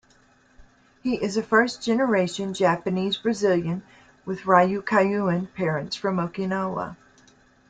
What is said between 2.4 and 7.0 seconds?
Japanese-Brazilian, with Ryukyuan parents from Okinawa.